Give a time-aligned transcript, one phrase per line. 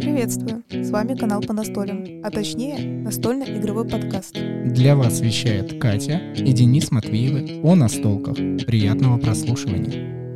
[0.00, 0.64] Приветствую!
[0.70, 4.36] С вами канал по настолям, а точнее настольно-игровой подкаст.
[4.64, 8.34] Для вас вещает Катя и Денис Матвеевы о настолках.
[8.66, 10.34] Приятного прослушивания!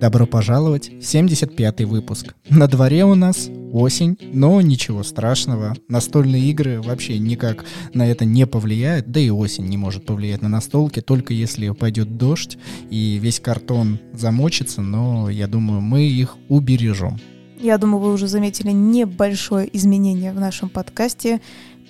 [0.00, 2.34] Добро пожаловать в 75-й выпуск.
[2.48, 5.76] На дворе у нас осень, но ничего страшного.
[5.88, 7.64] Настольные игры вообще никак
[7.94, 12.16] на это не повлияют, да и осень не может повлиять на настолки, только если пойдет
[12.16, 12.58] дождь
[12.90, 17.18] и весь картон замочится, но я думаю, мы их убережем.
[17.58, 21.40] Я думаю, вы уже заметили небольшое изменение в нашем подкасте.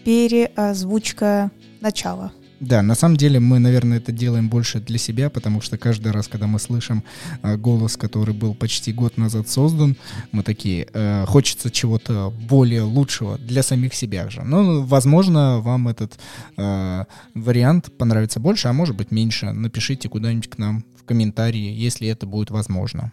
[0.05, 2.33] Переозвучка начала.
[2.61, 6.27] Да, на самом деле мы, наверное, это делаем больше для себя, потому что каждый раз,
[6.27, 7.05] когда мы слышим
[7.43, 9.97] э, голос, который был почти год назад создан,
[10.33, 14.43] мы такие, э, хочется чего-то более лучшего для самих себя же.
[14.43, 16.19] Ну, возможно, вам этот
[16.57, 19.53] э, вариант понравится больше, а может быть меньше.
[19.53, 23.13] Напишите куда-нибудь к нам в комментарии, если это будет возможно.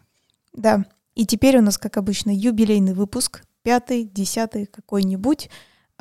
[0.53, 5.49] Да, и теперь у нас, как обычно, юбилейный выпуск, пятый, десятый, какой-нибудь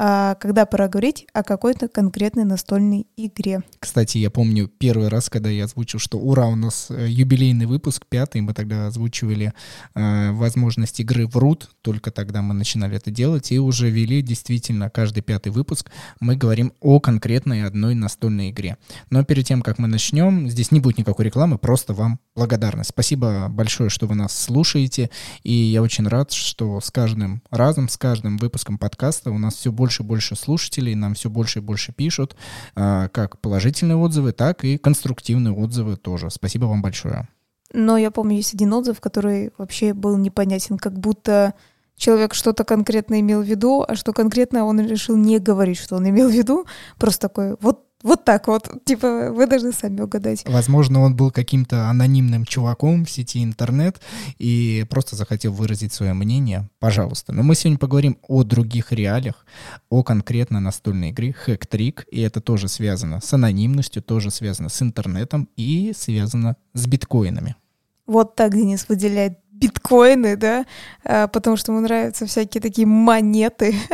[0.02, 3.62] когда пора говорить о какой-то конкретной настольной игре.
[3.78, 8.06] Кстати, я помню первый раз, когда я озвучил, что ура, у нас э, юбилейный выпуск,
[8.08, 9.52] пятый, мы тогда озвучивали
[9.94, 14.90] э, возможность игры в рут, только тогда мы начинали это делать, и уже вели действительно
[14.90, 18.78] каждый пятый выпуск, мы говорим о конкретной одной настольной игре.
[19.10, 22.90] Но перед тем, как мы начнем, здесь не будет никакой рекламы, просто вам благодарность.
[22.90, 25.10] Спасибо большое, что вы нас слушаете,
[25.44, 29.70] и я очень рад, что с каждым разом, с каждым выпуском подкаста у нас все
[29.70, 32.36] больше больше и больше слушателей, нам все больше и больше пишут,
[32.74, 36.30] а, как положительные отзывы, так и конструктивные отзывы тоже.
[36.30, 37.28] Спасибо вам большое.
[37.74, 41.54] Но я помню, есть один отзыв, который вообще был непонятен, как будто
[41.96, 46.08] человек что-то конкретно имел в виду, а что конкретно он решил не говорить, что он
[46.08, 46.66] имел в виду.
[46.98, 48.68] Просто такой, вот вот так вот.
[48.84, 50.44] Типа, вы должны сами угадать.
[50.46, 54.00] Возможно, он был каким-то анонимным чуваком в сети интернет
[54.38, 56.68] и просто захотел выразить свое мнение.
[56.78, 57.32] Пожалуйста.
[57.32, 59.46] Но мы сегодня поговорим о других реалиях,
[59.88, 62.04] о конкретно настольной игре Trick.
[62.10, 67.56] И это тоже связано с анонимностью, тоже связано с интернетом и связано с биткоинами.
[68.06, 70.66] Вот так Денис выделяет биткоины, да,
[71.04, 73.74] а, потому что ему нравятся всякие такие монеты.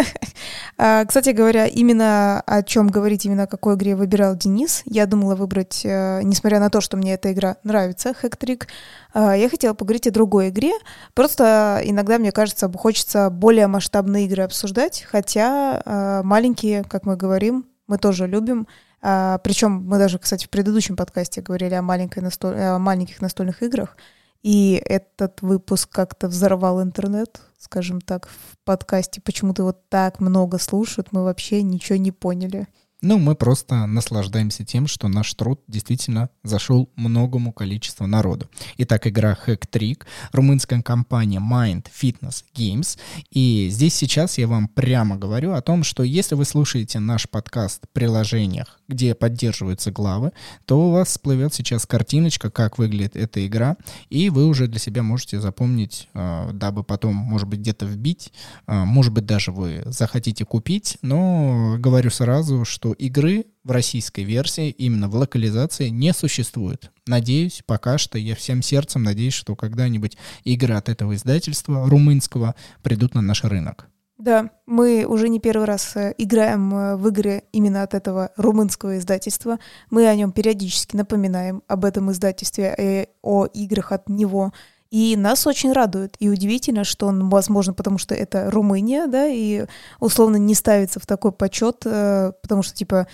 [0.80, 5.34] А, кстати говоря, именно о чем говорить, именно о какой игре выбирал Денис, я думала
[5.34, 8.68] выбрать, э, несмотря на то, что мне эта игра нравится, Хэктрик,
[9.12, 10.70] я хотела поговорить о другой игре.
[11.14, 17.66] Просто иногда, мне кажется, хочется более масштабные игры обсуждать, хотя а, маленькие, как мы говорим,
[17.88, 18.68] мы тоже любим.
[19.00, 22.56] Причем мы даже, кстати, в предыдущем подкасте говорили о, маленькой настоль...
[22.56, 23.96] о маленьких настольных играх.
[24.42, 29.20] И этот выпуск как-то взорвал интернет, скажем так, в подкасте.
[29.20, 32.68] Почему-то вот так много слушают, мы вообще ничего не поняли.
[33.00, 38.50] Ну, мы просто наслаждаемся тем, что наш труд действительно зашел многому количеству народу.
[38.78, 42.98] Итак, игра Hack Trick, румынская компания Mind Fitness Games.
[43.30, 47.84] И здесь сейчас я вам прямо говорю о том, что если вы слушаете наш подкаст
[47.84, 50.32] в приложениях, где поддерживаются главы,
[50.64, 53.76] то у вас всплывет сейчас картиночка, как выглядит эта игра,
[54.08, 58.32] и вы уже для себя можете запомнить, а, дабы потом, может быть, где-то вбить,
[58.66, 64.70] а, может быть, даже вы захотите купить, но говорю сразу, что игры в российской версии,
[64.70, 66.90] именно в локализации, не существует.
[67.06, 73.14] Надеюсь, пока что, я всем сердцем надеюсь, что когда-нибудь игры от этого издательства румынского придут
[73.14, 73.88] на наш рынок.
[74.18, 78.98] Да, мы уже не первый раз э, играем э, в игры именно от этого румынского
[78.98, 79.60] издательства.
[79.90, 84.52] Мы о нем периодически напоминаем об этом издательстве и э, о играх от него.
[84.90, 86.16] И нас очень радует.
[86.18, 89.66] И удивительно, что он, возможно, потому что это Румыния, да, и
[90.00, 93.06] условно не ставится в такой почет, потому что, типа,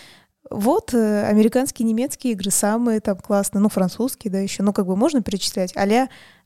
[0.50, 5.20] вот, американские, немецкие игры самые там классные, ну, французские, да, еще, ну, как бы можно
[5.20, 5.84] перечислять, а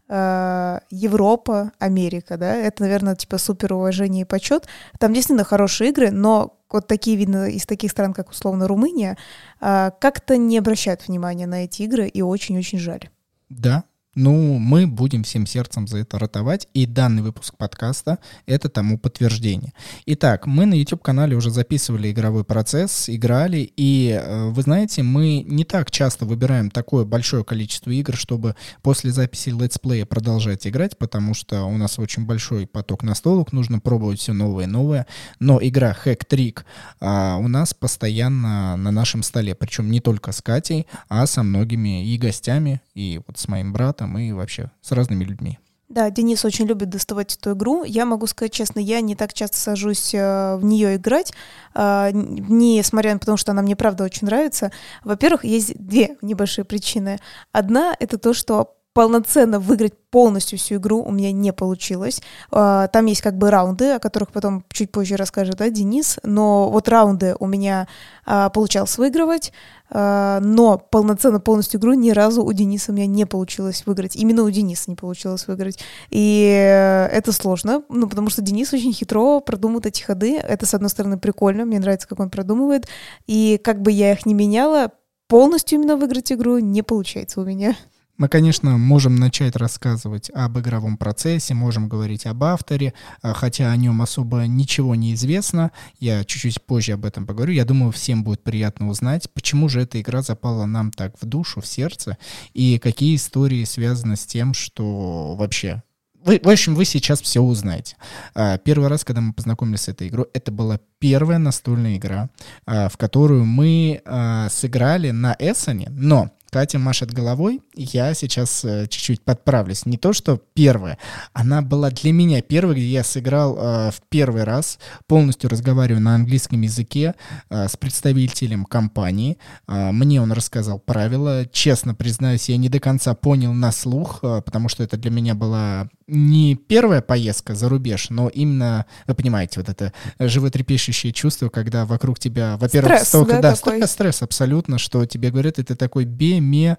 [0.08, 4.66] Европа, Америка, да, это, наверное, типа супер уважение и почет.
[4.98, 9.16] Там действительно хорошие игры, но вот такие, видно, из таких стран, как условно Румыния,
[9.60, 13.10] как-то не обращают внимания на эти игры, и очень-очень жаль.
[13.48, 13.84] Да,
[14.18, 19.72] ну, мы будем всем сердцем за это ротовать, и данный выпуск подкаста— это тому подтверждение.
[20.06, 25.64] Итак, мы на YouTube-канале уже записывали игровой процесс, играли, и, э, вы знаете, мы не
[25.64, 31.62] так часто выбираем такое большое количество игр, чтобы после записи летсплея продолжать играть, потому что
[31.62, 35.06] у нас очень большой поток настолок, нужно пробовать все новое и новое,
[35.38, 36.64] но игра Hack Trick
[36.98, 42.04] а, у нас постоянно на нашем столе, причем не только с Катей, а со многими
[42.04, 45.58] и гостями, и вот с моим братом, там и вообще с разными людьми.
[45.88, 47.82] Да, Денис очень любит доставать эту игру.
[47.82, 51.32] Я могу сказать честно, я не так часто сажусь э, в нее играть,
[51.74, 54.70] э, несмотря на потому, что она мне правда очень нравится.
[55.02, 57.18] Во-первых, есть две небольшие причины.
[57.52, 62.20] Одна— это то, что полноценно выиграть полностью всю игру у меня не получилось.
[62.50, 66.68] А, там есть как бы раунды, о которых потом чуть позже расскажет да, Денис, но
[66.68, 67.86] вот раунды у меня
[68.24, 69.52] получалось выигрывать,
[69.90, 74.16] но полноценно полностью игру ни разу у Дениса у меня не получилось выиграть.
[74.16, 75.78] Именно у Дениса не получилось выиграть.
[76.10, 80.36] И это сложно, ну, потому что Денис очень хитро продумывает эти ходы.
[80.36, 82.86] Это, с одной стороны, прикольно, мне нравится, как он продумывает.
[83.26, 84.92] И как бы я их не меняла,
[85.26, 87.76] полностью именно выиграть игру не получается у меня.
[88.18, 92.92] Мы, конечно, можем начать рассказывать об игровом процессе, можем говорить об авторе,
[93.22, 95.70] а, хотя о нем особо ничего не известно.
[96.00, 97.52] Я чуть-чуть позже об этом поговорю.
[97.52, 101.60] Я думаю, всем будет приятно узнать, почему же эта игра запала нам так в душу,
[101.60, 102.18] в сердце,
[102.54, 105.84] и какие истории связаны с тем, что вообще
[106.20, 107.94] вы, в общем, вы сейчас все узнаете.
[108.34, 112.30] А, первый раз, когда мы познакомились с этой игрой, это была первая настольная игра,
[112.66, 114.02] а, в которую мы
[114.50, 119.84] сыграли на Эссоне, но Катя машет головой, я сейчас э, чуть-чуть подправлюсь.
[119.86, 120.98] Не то, что первая,
[121.32, 126.14] она была для меня первой, где я сыграл э, в первый раз, полностью разговариваю на
[126.14, 127.14] английском языке
[127.50, 129.38] э, с представителем компании.
[129.66, 131.46] Э, мне он рассказал правила.
[131.52, 135.34] Честно признаюсь, я не до конца понял на слух, э, потому что это для меня
[135.34, 141.84] была не первая поездка за рубеж, но именно, вы понимаете, вот это животрепещущее чувство, когда
[141.84, 146.04] вокруг тебя, во-первых, стресс, столько, да, да столько стресс абсолютно, что тебе говорят, это такой
[146.06, 146.78] беме,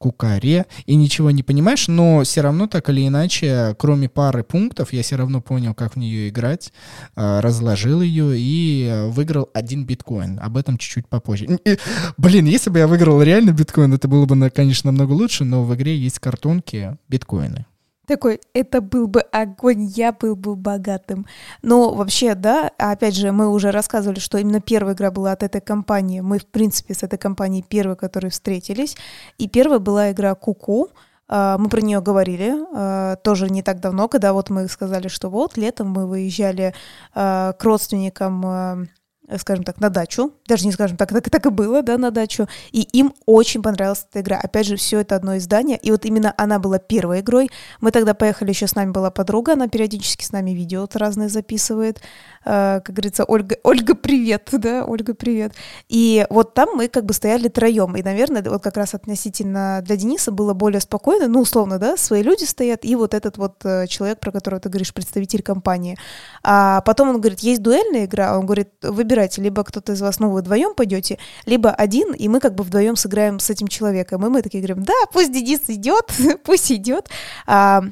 [0.00, 5.02] кукаре, и ничего не понимаешь, но все равно так или иначе, кроме пары пунктов, я
[5.02, 6.72] все равно понял, как в нее играть,
[7.14, 10.40] а, разложил ее и выиграл один биткоин.
[10.40, 11.58] Об этом чуть-чуть попозже.
[11.66, 11.78] И,
[12.16, 15.74] блин, если бы я выиграл реально биткоин, это было бы, конечно, намного лучше, но в
[15.74, 17.66] игре есть картонки биткоины.
[18.10, 21.26] Такой, это был бы огонь, я был бы богатым.
[21.62, 25.60] Но вообще, да, опять же, мы уже рассказывали, что именно первая игра была от этой
[25.60, 26.18] компании.
[26.18, 28.96] Мы, в принципе, с этой компанией первые, которые встретились.
[29.38, 30.88] И первая была игра Куку.
[31.28, 35.30] А, мы про нее говорили а, тоже не так давно, когда вот мы сказали, что
[35.30, 36.74] вот летом мы выезжали
[37.14, 38.88] а, к родственникам
[39.38, 42.46] скажем так, на дачу, даже не скажем так, так, так и было, да, на дачу,
[42.72, 44.38] и им очень понравилась эта игра.
[44.42, 47.50] Опять же, все это одно издание, и вот именно она была первой игрой.
[47.80, 52.00] Мы тогда поехали, еще с нами была подруга, она периодически с нами видео разные записывает,
[52.44, 55.52] э, как говорится, Ольга, Ольга, привет, да, Ольга, привет.
[55.88, 59.96] И вот там мы как бы стояли троем, и, наверное, вот как раз относительно для
[59.96, 63.86] Дениса было более спокойно, ну, условно, да, свои люди стоят, и вот этот вот э,
[63.86, 65.96] человек, про которого ты говоришь, представитель компании.
[66.42, 70.18] А потом он говорит, есть дуэльная игра, он говорит, выбирай выбирайте, либо кто-то из вас,
[70.18, 74.24] ну, вы вдвоем пойдете, либо один, и мы как бы вдвоем сыграем с этим человеком.
[74.24, 76.10] И мы такие говорим, да, пусть Денис идет,
[76.44, 77.08] пусть идет.
[77.46, 77.82] А,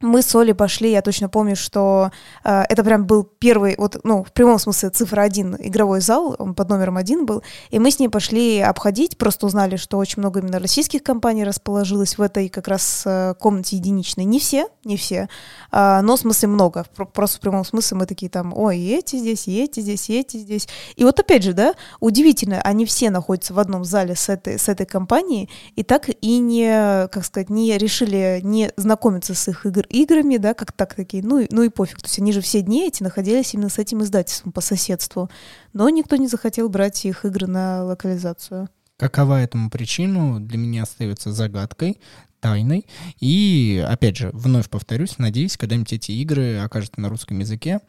[0.00, 2.10] мы с Олей пошли, я точно помню, что
[2.42, 6.54] э, это прям был первый, вот, ну, в прямом смысле цифра один игровой зал, он
[6.54, 10.40] под номером один был, и мы с ней пошли обходить, просто узнали, что очень много
[10.40, 14.24] именно российских компаний расположилось в этой как раз э, комнате единичной.
[14.24, 15.28] Не все, не все,
[15.70, 19.16] э, но в смысле много, просто в прямом смысле мы такие там, ой, и эти
[19.16, 20.66] здесь, и эти здесь, и эти здесь.
[20.96, 24.68] И вот опять же, да, удивительно, они все находятся в одном зале с этой, с
[24.68, 29.84] этой компанией, и так и не, как сказать, не решили не знакомиться с их игр,
[29.90, 32.00] играми, да, как так такие, ну, ну и пофиг.
[32.00, 35.30] То есть они же все дни эти находились именно с этим издательством по соседству.
[35.72, 38.68] Но никто не захотел брать их игры на локализацию.
[38.96, 42.00] Какова этому причину, для меня остается загадкой
[42.40, 42.86] тайной.
[43.20, 47.80] И, опять же, вновь повторюсь, надеюсь, когда-нибудь эти игры окажутся на русском языке.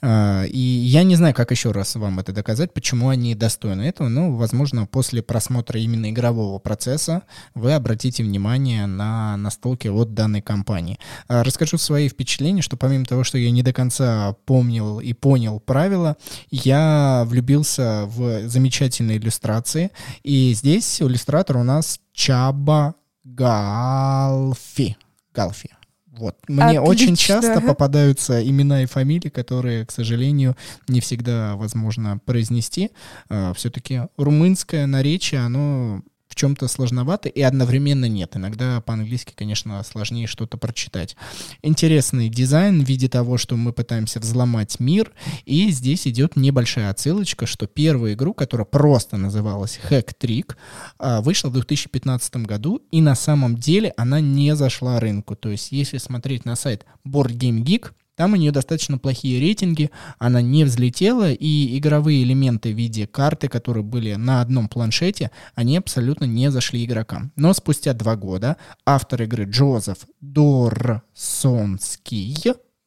[0.00, 4.08] А, и я не знаю, как еще раз вам это доказать, почему они достойны этого.
[4.08, 7.22] Но, возможно, после просмотра именно игрового процесса
[7.54, 10.98] вы обратите внимание на настолки от данной компании.
[11.28, 15.60] А, расскажу свои впечатления, что помимо того, что я не до конца помнил и понял
[15.60, 16.16] правила,
[16.50, 19.90] я влюбился в замечательные иллюстрации.
[20.22, 22.94] И здесь иллюстратор у нас Чаба
[23.38, 24.96] Галфи.
[25.32, 25.70] Галфи.
[26.18, 26.36] Вот.
[26.48, 26.82] Мне Отлично.
[26.82, 30.56] очень часто попадаются имена и фамилии, которые, к сожалению,
[30.88, 32.90] не всегда возможно произнести.
[33.28, 36.02] Uh, Все-таки румынское наречие, оно
[36.38, 38.36] чем-то сложновато и одновременно нет.
[38.36, 41.16] Иногда по-английски, конечно, сложнее что-то прочитать.
[41.62, 45.12] Интересный дизайн в виде того, что мы пытаемся взломать мир,
[45.44, 50.54] и здесь идет небольшая отсылочка, что первую игру, которая просто называлась Hack Trick,
[50.98, 55.34] а, вышла в 2015 году, и на самом деле она не зашла рынку.
[55.34, 59.92] То есть, если смотреть на сайт Board Game Geek, там у нее достаточно плохие рейтинги,
[60.18, 65.76] она не взлетела, и игровые элементы в виде карты, которые были на одном планшете, они
[65.76, 67.30] абсолютно не зашли игрокам.
[67.36, 71.00] Но спустя два года автор игры Джозеф Дорсонский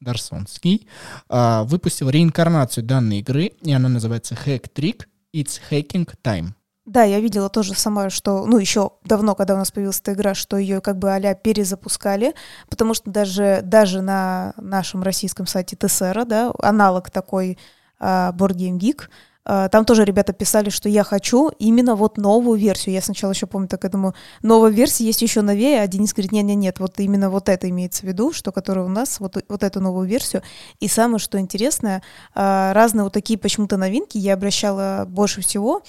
[0.00, 0.86] Дарсонский,
[1.30, 6.50] а, выпустил реинкарнацию данной игры, и она называется Hack Trick It's Hacking Time.
[6.84, 10.34] Да, я видела тоже сама, что, ну, еще давно, когда у нас появилась эта игра,
[10.34, 12.34] что ее как бы а перезапускали,
[12.68, 17.56] потому что даже, даже на нашем российском сайте ТСР, да, аналог такой
[18.00, 19.02] uh, Board Game Geek,
[19.46, 22.96] uh, там тоже ребята писали, что я хочу именно вот новую версию.
[22.96, 26.32] Я сначала еще помню так, я думаю, новая версия есть еще новее, а Денис говорит,
[26.32, 29.36] нет, нет, нет, вот именно вот это имеется в виду, что которая у нас, вот,
[29.48, 30.42] вот эту новую версию.
[30.80, 32.02] И самое, что интересное,
[32.34, 35.82] uh, разные вот такие почему-то новинки я обращала больше всего,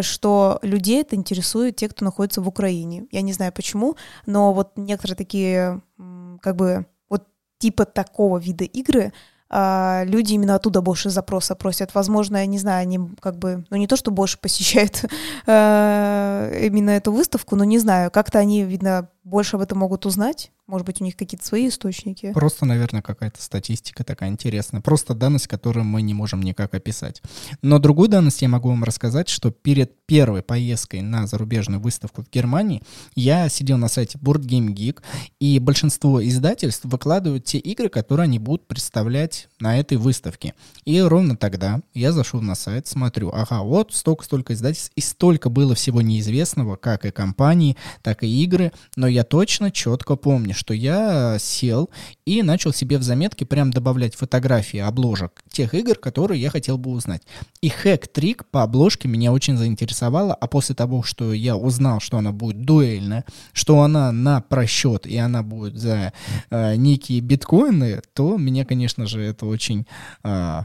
[0.00, 3.06] что людей это интересует те, кто находится в Украине.
[3.10, 3.96] Я не знаю почему,
[4.26, 5.82] но вот некоторые такие,
[6.40, 7.26] как бы, вот
[7.58, 9.12] типа такого вида игры,
[9.54, 11.94] а, люди именно оттуда больше запроса просят.
[11.94, 15.04] Возможно, я не знаю, они как бы, ну не то, что больше посещают
[15.46, 20.50] э, именно эту выставку, но не знаю, как-то они, видно, больше об этом могут узнать.
[20.66, 22.32] Может быть, у них какие-то свои источники.
[22.32, 24.80] Просто, наверное, какая-то статистика такая интересная.
[24.80, 27.20] Просто данность, которую мы не можем никак описать.
[27.62, 32.30] Но другую данность я могу вам рассказать, что перед первой поездкой на зарубежную выставку в
[32.30, 32.82] Германии
[33.14, 35.02] я сидел на сайте Board Game Geek,
[35.40, 40.54] и большинство издательств выкладывают те игры, которые они будут представлять на этой выставке.
[40.84, 45.74] И ровно тогда я зашел на сайт, смотрю, ага, вот столько-столько издательств, и столько было
[45.74, 51.36] всего неизвестного, как и компании, так и игры, но я точно четко помню, что я
[51.38, 51.90] сел
[52.24, 56.90] и начал себе в заметки прям добавлять фотографии обложек тех игр, которые я хотел бы
[56.90, 57.22] узнать.
[57.60, 62.32] И хэк-трик по обложке меня очень заинтересовало, а после того, что я узнал, что она
[62.32, 66.12] будет дуэльная, что она на просчет и она будет за
[66.50, 69.86] э, некие биткоины, то меня, конечно же, это очень
[70.24, 70.62] э,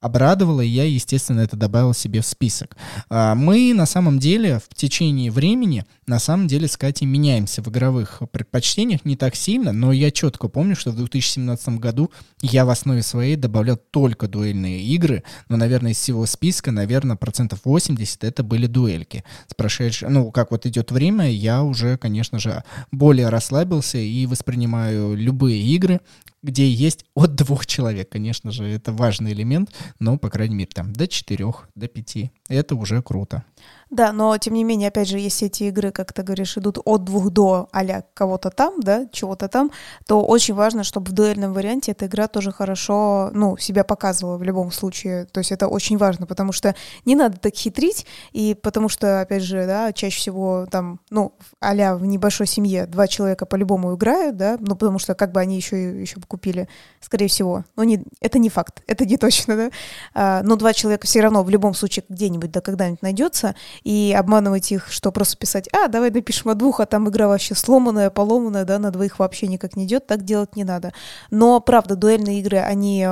[0.00, 2.76] обрадовало, и я, естественно, это добавил себе в список.
[3.08, 7.68] А, мы на самом деле в течение времени, на самом деле с Катей меняемся в
[7.68, 12.70] игровых предпочтениях не так сильно, но я четко помню, что в 2017 году я в
[12.70, 18.42] основе своей добавлял только дуэльные игры, но, наверное, из всего списка, наверное, процентов 80 это
[18.42, 19.24] были дуэльки.
[19.48, 25.14] С прошедшим, ну, как вот идет время, я уже, конечно же, более расслабился и воспринимаю
[25.14, 26.00] любые игры,
[26.42, 28.08] где есть от двух человек.
[28.08, 32.32] Конечно же, это важный элемент, но, по крайней мере, там до четырех, до пяти.
[32.48, 33.44] Это уже круто.
[33.90, 37.02] Да, но тем не менее, опять же, если эти игры, как ты говоришь, идут от
[37.02, 39.72] двух до а кого-то там, да, чего-то там,
[40.06, 44.44] то очень важно, чтобы в дуэльном варианте эта игра тоже хорошо, ну, себя показывала в
[44.44, 45.24] любом случае.
[45.24, 49.42] То есть это очень важно, потому что не надо так хитрить, и потому что, опять
[49.42, 54.56] же, да, чаще всего там, ну, а в небольшой семье два человека по-любому играют, да,
[54.60, 56.68] ну, потому что как бы они еще, еще бы купили,
[57.00, 57.64] скорее всего.
[57.74, 59.70] Но не, это не факт, это не точно, да.
[60.14, 64.72] А, но два человека все равно в любом случае где-нибудь, да, когда-нибудь найдется, и обманывать
[64.72, 68.64] их, что просто писать, а, давай напишем о двух, а там игра вообще сломанная, поломанная,
[68.64, 70.92] да, на двоих вообще никак не идет, так делать не надо.
[71.30, 73.06] Но, правда, дуэльные игры, они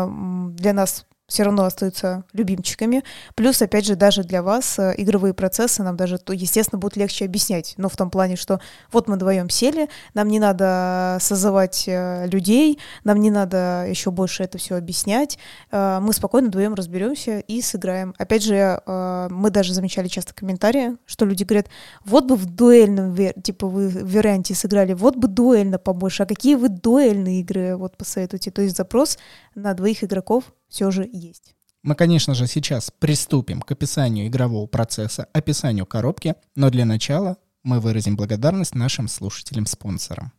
[0.56, 3.04] для нас все равно остаются любимчиками.
[3.34, 7.74] Плюс, опять же, даже для вас э, игровые процессы нам даже, естественно, будет легче объяснять.
[7.76, 12.78] Но в том плане, что вот мы вдвоем сели, нам не надо созывать э, людей,
[13.04, 15.38] нам не надо еще больше это все объяснять.
[15.70, 18.14] Э, мы спокойно вдвоем разберемся и сыграем.
[18.16, 21.66] Опять же, мы даже замечали часто комментарии, что люди говорят,
[22.04, 26.54] вот бы в дуэльном, типа вы в варианте сыграли, вот бы дуэльно побольше, а какие
[26.54, 28.50] вы дуэльные игры вот посоветуете?
[28.50, 29.18] То есть запрос
[29.54, 31.54] на двоих игроков все же есть.
[31.82, 37.80] Мы, конечно же, сейчас приступим к описанию игрового процесса, описанию коробки, но для начала мы
[37.80, 40.32] выразим благодарность нашим слушателям-спонсорам.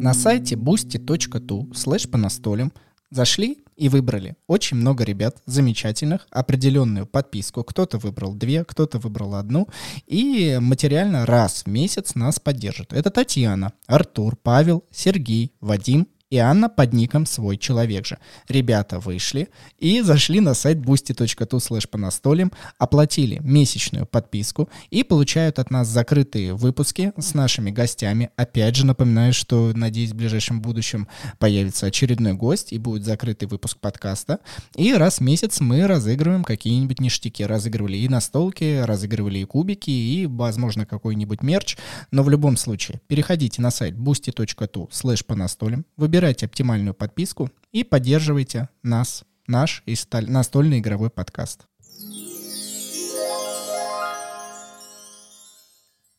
[0.00, 2.72] На сайте boosty.tu слэш по настолям
[3.10, 7.62] зашли и выбрали очень много ребят замечательных, определенную подписку.
[7.62, 9.68] Кто-то выбрал две, кто-то выбрал одну.
[10.06, 12.92] И материально раз в месяц нас поддержит.
[12.92, 18.18] Это Татьяна, Артур, Павел, Сергей, Вадим и Анна под ником «Свой человек же».
[18.48, 25.58] Ребята вышли и зашли на сайт boosty.tu slash по настолям, оплатили месячную подписку и получают
[25.58, 28.30] от нас закрытые выпуски с нашими гостями.
[28.36, 31.08] Опять же напоминаю, что, надеюсь, в ближайшем будущем
[31.38, 34.40] появится очередной гость и будет закрытый выпуск подкаста.
[34.76, 37.42] И раз в месяц мы разыгрываем какие-нибудь ништяки.
[37.42, 41.78] Разыгрывали и настолки, разыгрывали и кубики, и, возможно, какой-нибудь мерч.
[42.10, 47.48] Но в любом случае, переходите на сайт boosty.tu slash по настолям, выбирайте Выбирайте оптимальную подписку
[47.70, 51.68] и поддерживайте нас, наш настольный игровой подкаст.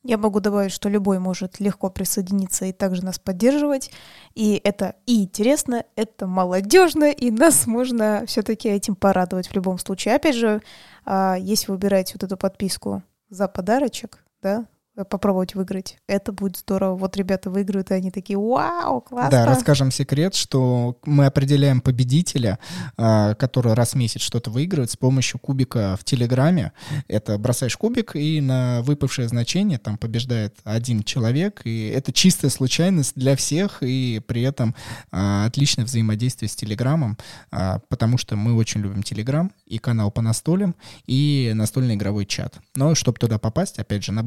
[0.03, 3.91] Я могу добавить, что любой может легко присоединиться и также нас поддерживать.
[4.35, 10.15] И это и интересно, это молодежно, и нас можно все-таки этим порадовать в любом случае.
[10.15, 10.61] Опять же,
[11.03, 14.65] а, если вы выбираете вот эту подписку за подарочек, да,
[15.05, 15.97] попробовать выиграть.
[16.07, 16.95] Это будет здорово.
[16.95, 19.31] Вот ребята выиграют, и они такие, вау, классно.
[19.31, 22.59] Да, расскажем секрет, что мы определяем победителя,
[22.97, 26.73] а, который раз в месяц что-то выигрывает с помощью кубика в Телеграме.
[27.07, 33.13] Это бросаешь кубик, и на выпавшее значение там побеждает один человек, и это чистая случайность
[33.15, 34.75] для всех, и при этом
[35.11, 37.17] а, отличное взаимодействие с Телеграмом,
[37.51, 40.75] а, потому что мы очень любим Телеграм и канал по настолям,
[41.07, 42.59] и настольный игровой чат.
[42.75, 44.23] Но чтобы туда попасть, опять же, на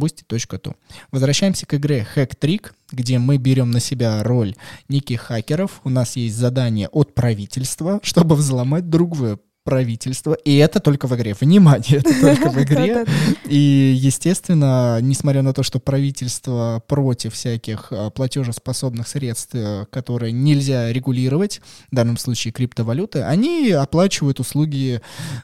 [0.63, 0.75] boosty.tu.
[1.11, 4.55] Возвращаемся к игре Hack Trick, где мы берем на себя роль
[4.89, 5.81] неких хакеров.
[5.85, 10.35] У нас есть задание от правительства, чтобы взломать другое правительства.
[10.45, 11.37] И это только в игре.
[11.39, 13.05] Внимание, это только в игре.
[13.45, 20.93] И, естественно, несмотря на то, что правительство против всяких а, платежеспособных средств, э, которые нельзя
[20.93, 21.61] регулировать,
[21.93, 25.01] в данном случае криптовалюты, они оплачивают услуги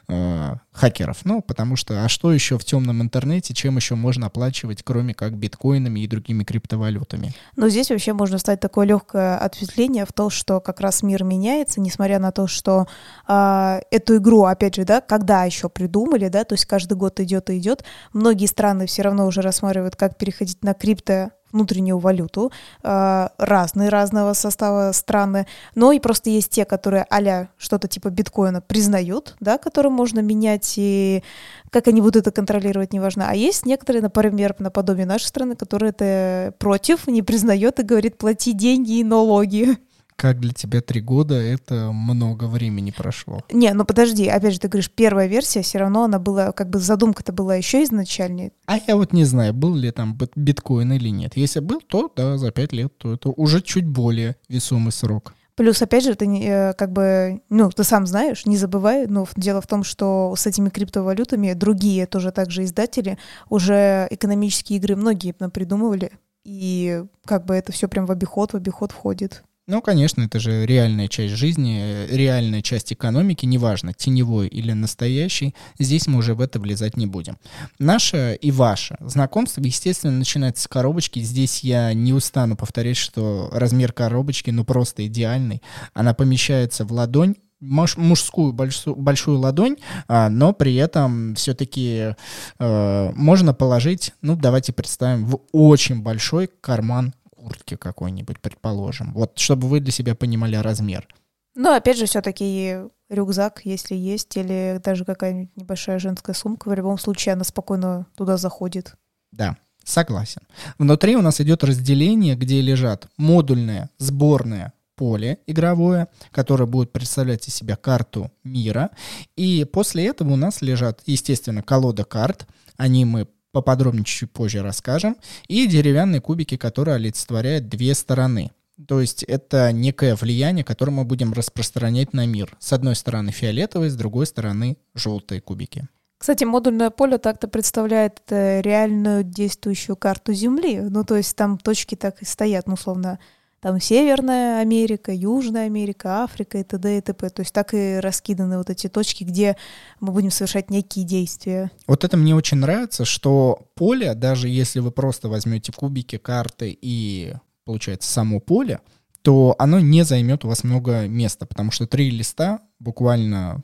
[0.09, 1.25] э, хакеров.
[1.25, 5.37] Ну, потому что, а что еще в темном интернете, чем еще можно оплачивать, кроме как
[5.37, 7.33] биткоинами и другими криптовалютами?
[7.55, 11.81] Но здесь вообще можно встать такое легкое ответвление в то, что как раз мир меняется,
[11.81, 12.87] несмотря на то, что
[13.27, 17.49] э, эту игру, опять же, да, когда еще придумали, да, то есть каждый год идет
[17.49, 17.83] и идет,
[18.13, 22.51] многие страны все равно уже рассматривают, как переходить на крипто внутреннюю валюту,
[22.83, 28.61] э, разные разного состава страны, но и просто есть те, которые а что-то типа биткоина
[28.61, 31.23] признают, да, которые можно менять, и
[31.69, 33.27] как они будут это контролировать, неважно.
[33.29, 38.53] А есть некоторые, например, наподобие нашей страны, которые это против, не признает и говорит, плати
[38.53, 39.77] деньги и налоги
[40.19, 43.41] как для тебя три года это много времени прошло.
[43.53, 46.79] Не, ну подожди, опять же, ты говоришь, первая версия, все равно она была, как бы
[46.79, 48.51] задумка-то была еще изначальнее.
[48.65, 51.37] А я вот не знаю, был ли там биткоин или нет.
[51.37, 55.33] Если был, то да, за пять лет, то это уже чуть более весомый срок.
[55.55, 59.61] Плюс, опять же, ты э, как бы, ну, ты сам знаешь, не забывай, но дело
[59.61, 63.17] в том, что с этими криптовалютами другие тоже также издатели
[63.49, 66.11] уже экономические игры многие придумывали,
[66.43, 69.43] и как бы это все прям в обиход, в обиход входит.
[69.71, 76.07] Ну, конечно, это же реальная часть жизни, реальная часть экономики, неважно, теневой или настоящий, здесь
[76.07, 77.37] мы уже в это влезать не будем.
[77.77, 81.19] Наше и ваше знакомство, естественно, начинается с коробочки.
[81.19, 85.61] Здесь я не устану повторять, что размер коробочки, ну, просто идеальный.
[85.93, 89.75] Она помещается в ладонь, мужскую большую, большую ладонь,
[90.07, 92.15] а, но при этом все-таки
[92.57, 97.13] э, можно положить, ну давайте представим, в очень большой карман
[97.49, 99.13] куртки какой-нибудь, предположим.
[99.13, 101.07] Вот, чтобы вы для себя понимали размер.
[101.55, 102.77] Ну, опять же, все-таки
[103.09, 108.37] рюкзак, если есть, или даже какая-нибудь небольшая женская сумка, в любом случае она спокойно туда
[108.37, 108.93] заходит.
[109.31, 110.41] Да, согласен.
[110.77, 117.55] Внутри у нас идет разделение, где лежат модульное, сборное поле игровое, которое будет представлять из
[117.55, 118.91] себя карту мира.
[119.35, 122.45] И после этого у нас лежат, естественно, колода карт.
[122.77, 128.51] Они мы поподробнее чуть позже расскажем, и деревянные кубики, которые олицетворяют две стороны.
[128.87, 132.55] То есть это некое влияние, которое мы будем распространять на мир.
[132.59, 135.87] С одной стороны фиолетовые, с другой стороны желтые кубики.
[136.17, 140.81] Кстати, модульное поле так-то представляет э, реальную действующую карту Земли.
[140.81, 143.19] Ну, то есть там точки так и стоят, ну, условно,
[143.61, 146.97] там Северная Америка, Южная Америка, Африка и т.д.
[146.97, 147.29] и т.п.
[147.29, 149.57] То есть так и раскиданы вот эти точки, где
[149.99, 151.71] мы будем совершать некие действия.
[151.87, 157.33] Вот это мне очень нравится, что поле, даже если вы просто возьмете кубики, карты и,
[157.65, 158.79] получается, само поле,
[159.21, 163.63] то оно не займет у вас много места, потому что три листа буквально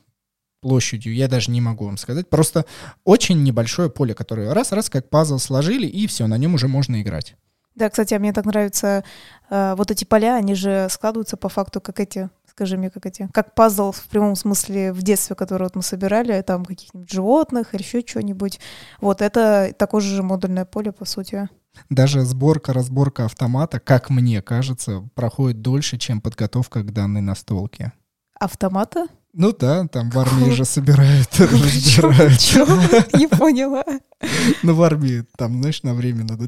[0.65, 2.27] площадью, я даже не могу вам сказать.
[2.27, 2.65] Просто
[3.03, 7.35] очень небольшое поле, которое раз-раз как пазл сложили, и все, на нем уже можно играть.
[7.75, 9.03] Да, кстати, а мне так нравятся
[9.49, 13.29] э, вот эти поля, они же складываются по факту как эти, скажи мне, как эти,
[13.33, 17.81] как пазл в прямом смысле в детстве, который вот мы собирали, там каких-нибудь животных или
[17.81, 18.59] еще что-нибудь.
[19.01, 21.49] Вот это такое же модульное поле, по сути.
[21.89, 27.91] Даже сборка, разборка автомата, как мне кажется, проходит дольше, чем подготовка к данной настолке.
[28.39, 29.07] Автомата?
[29.33, 32.39] Ну да, там в армии же собирают, разбирают.
[33.13, 33.83] Не поняла.
[34.63, 36.47] Ну в армии там, знаешь, на время надо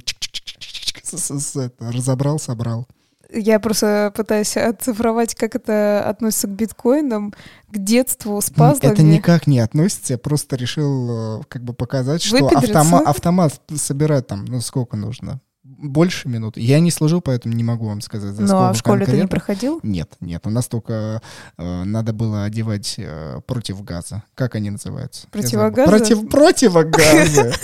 [1.80, 2.88] разобрал, собрал.
[3.34, 7.34] Я просто пытаюсь оцифровать, как это относится к биткоинам,
[7.70, 8.94] к детству с пазлами.
[8.94, 14.28] Это никак не относится, я просто решил э, как бы показать, что автома, автомат собирать
[14.28, 15.42] там, ну сколько нужно?
[15.64, 16.56] Больше минут.
[16.56, 18.34] Я не служил, поэтому не могу вам сказать.
[18.34, 19.14] За ну, а в школе конкретно.
[19.14, 19.80] ты не проходил?
[19.84, 20.48] Нет, нет.
[20.48, 21.22] У нас только
[21.58, 24.24] э, надо было одевать э, против газа.
[24.34, 25.28] Как они называются?
[25.30, 25.90] Противогазы?
[25.90, 27.54] Против, противогазы.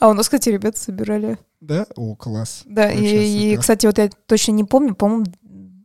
[0.00, 1.38] А у нас, кстати, ребята собирали.
[1.60, 1.86] Да?
[1.96, 2.62] О, класс.
[2.66, 5.26] Да, и, и, кстати, вот я точно не помню, по-моему,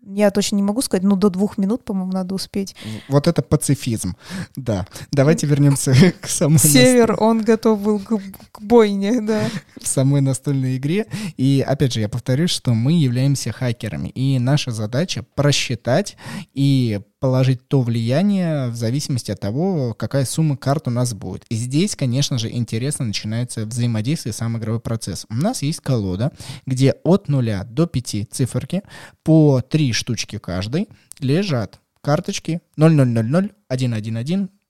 [0.05, 2.75] я точно не могу сказать, но до двух минут, по-моему, надо успеть.
[3.07, 4.15] Вот это пацифизм,
[4.55, 4.85] да.
[5.11, 6.59] Давайте вернемся к самой...
[6.59, 8.19] Север, он готов был к,
[8.51, 9.43] к бойне, да.
[9.81, 11.07] В самой настольной игре.
[11.37, 16.17] И, опять же, я повторюсь, что мы являемся хакерами, и наша задача просчитать
[16.53, 21.45] и положить то влияние в зависимости от того, какая сумма карт у нас будет.
[21.47, 25.25] И здесь, конечно же, интересно начинается взаимодействие, сам игровой процесс.
[25.29, 26.33] У нас есть колода,
[26.65, 28.81] где от 0 до 5 циферки
[29.23, 30.89] по 3 штучки каждой
[31.21, 32.61] лежат карточки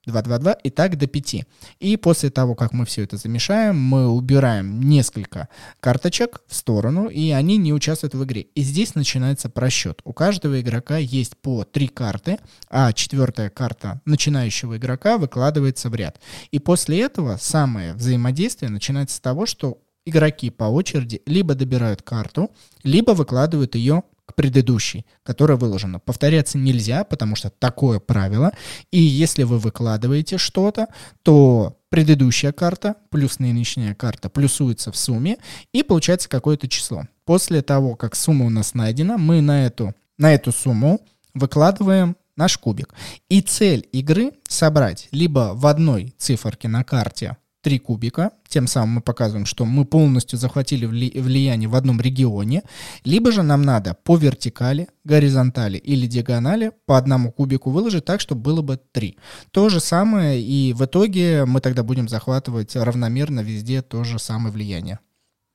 [0.06, 1.46] 0000, 111, 2-2-2 и так до 5.
[1.80, 5.48] И после того, как мы все это замешаем, мы убираем несколько
[5.80, 8.42] карточек в сторону, и они не участвуют в игре.
[8.42, 10.00] И здесь начинается просчет.
[10.04, 12.38] У каждого игрока есть по 3 карты,
[12.68, 16.20] а четвертая карта начинающего игрока выкладывается в ряд.
[16.50, 22.50] И после этого самое взаимодействие начинается с того, что игроки по очереди либо добирают карту,
[22.82, 25.98] либо выкладывают ее к предыдущей, которая выложена.
[25.98, 28.52] Повторяться нельзя, потому что такое правило.
[28.90, 30.88] И если вы выкладываете что-то,
[31.22, 35.36] то предыдущая карта плюс нынешняя карта плюсуется в сумме,
[35.72, 37.04] и получается какое-то число.
[37.24, 41.00] После того, как сумма у нас найдена, мы на эту, на эту сумму
[41.34, 42.94] выкладываем наш кубик.
[43.28, 49.00] И цель игры собрать либо в одной циферке на карте три кубика, тем самым мы
[49.00, 52.62] показываем, что мы полностью захватили вли- влияние в одном регионе,
[53.04, 58.42] либо же нам надо по вертикали, горизонтали или диагонали по одному кубику выложить так, чтобы
[58.42, 59.18] было бы три.
[59.50, 64.52] То же самое, и в итоге мы тогда будем захватывать равномерно везде то же самое
[64.52, 65.00] влияние.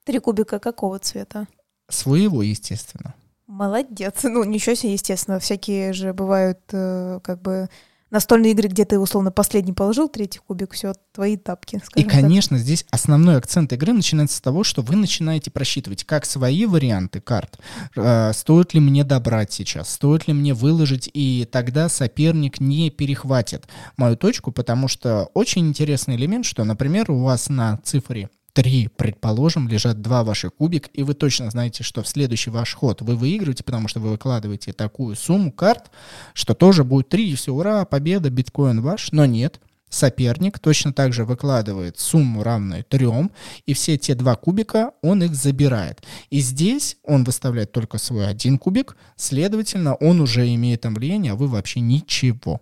[0.04, 1.48] Три кубика какого цвета?
[1.90, 3.14] Своего, естественно.
[3.46, 4.24] Молодец.
[4.24, 5.40] Ну, ничего себе, естественно.
[5.40, 7.70] Всякие же бывают э, как бы
[8.12, 11.82] настольные игры, где ты условно последний положил третий кубик, все, твои тапки.
[11.96, 12.64] И, конечно, так.
[12.64, 17.60] здесь основной акцент игры начинается с того, что вы начинаете просчитывать как свои варианты карт,
[17.96, 23.68] э, стоит ли мне добрать сейчас, стоит ли мне выложить, и тогда соперник не перехватит
[23.98, 29.70] мою точку, потому что очень интересный элемент, что, например, у вас на цифре три, предположим,
[29.70, 33.64] лежат два ваших кубик, и вы точно знаете, что в следующий ваш ход вы выигрываете,
[33.64, 35.90] потому что вы выкладываете такую сумму карт,
[36.34, 39.62] что тоже будет три, и все, ура, победа, биткоин ваш, но нет.
[39.90, 43.32] Соперник точно так же выкладывает сумму равную трем,
[43.66, 46.04] и все те два кубика он их забирает.
[46.30, 51.36] И здесь он выставляет только свой один кубик, следовательно, он уже имеет там влияние, а
[51.36, 52.60] вы вообще ничего.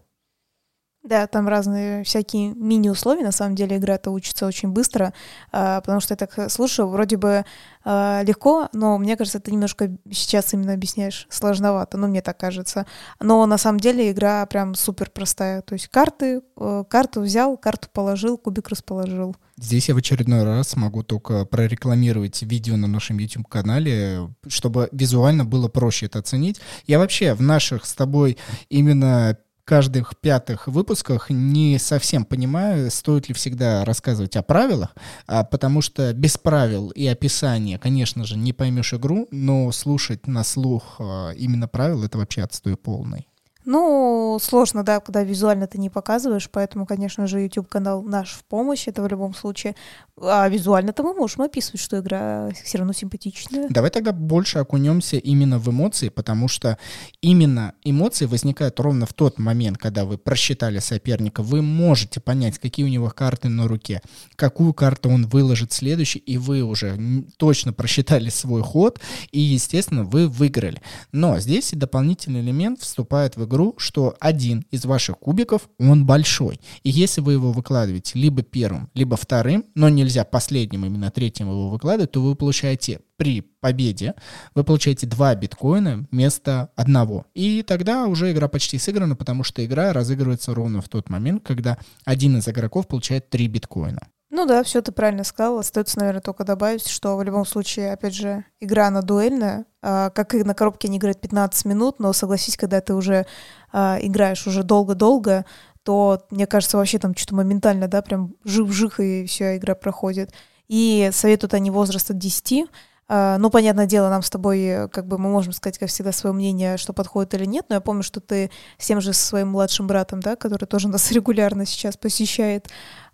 [1.08, 3.24] Да, там разные всякие мини-условия.
[3.24, 5.13] На самом деле игра-то учится очень быстро,
[5.54, 7.46] а, потому что я так слушаю, вроде бы
[7.86, 12.86] а, легко, но мне кажется, ты немножко сейчас именно объясняешь сложновато, ну мне так кажется.
[13.22, 15.62] Но на самом деле игра прям супер простая.
[15.62, 19.38] То есть карты, э, карту взял, карту положил, кубик расположил.
[19.56, 25.70] Здесь я в очередной раз могу только прорекламировать видео на нашем YouTube-канале, чтобы визуально было
[25.70, 26.60] проще это оценить.
[26.86, 29.38] Я вообще в наших с тобой именно
[29.68, 34.96] каждых пятых выпусках не совсем понимаю, стоит ли всегда рассказывать о правилах,
[35.28, 40.46] а, потому что без правил и описания, конечно же, не поймешь игру, но слушать на
[40.46, 43.28] слух а, именно правила— это вообще отстой полный.
[43.70, 48.88] Ну, сложно, да, когда визуально ты не показываешь, поэтому, конечно же, YouTube-канал наш в помощь,
[48.88, 49.76] это в любом случае.
[50.22, 53.68] А визуально-то мы можем описывать, что игра все равно симпатичная.
[53.70, 56.78] Давай тогда больше окунемся именно в эмоции, потому что
[57.20, 62.86] именно эмоции возникают ровно в тот момент, когда вы просчитали соперника, вы можете понять, какие
[62.86, 64.02] у него карты на руке,
[64.38, 66.98] какую карту он выложит следующий, и вы уже
[67.36, 69.02] точно просчитали свой ход,
[69.34, 70.82] и, естественно, вы выиграли.
[71.12, 76.06] Но здесь и дополнительный элемент вступает в игру игру, что один из ваших кубиков, он
[76.06, 76.60] большой.
[76.84, 81.70] И если вы его выкладываете либо первым, либо вторым, но нельзя последним, именно третьим его
[81.70, 84.13] выкладывать, то вы получаете при победе,
[84.54, 87.26] вы получаете два биткоина вместо одного.
[87.34, 91.80] И тогда уже игра почти сыграна, потому что игра разыгрывается ровно в тот момент, когда
[92.06, 94.08] один из игроков получает три биткоина.
[94.30, 95.60] Ну да, все ты правильно сказал.
[95.60, 99.66] Остается, наверное, только добавить, что в любом случае, опять же, игра на дуэльная.
[99.82, 103.26] А, как и на коробке не играет 15 минут, но согласись, когда ты уже
[103.72, 105.46] а, играешь уже долго-долго,
[105.84, 110.34] то, мне кажется, вообще там что-то моментально, да, прям жив-жих, и вся игра проходит.
[110.68, 112.66] И советуют они возраст от 10.
[113.10, 116.34] Uh, ну, понятное дело, нам с тобой, как бы, мы можем сказать, как всегда, свое
[116.36, 119.88] мнение, что подходит или нет, но я помню, что ты с тем же своим младшим
[119.88, 122.68] братом, да, который тоже нас регулярно сейчас посещает,